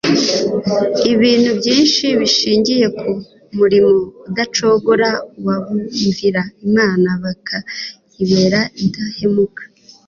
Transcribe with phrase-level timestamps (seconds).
[1.13, 3.09] Ibintu byinshi bishingiye ku
[3.57, 3.91] murimo
[4.29, 5.09] udacogora
[5.45, 9.61] wabumvira Imana bakayibera indahemuka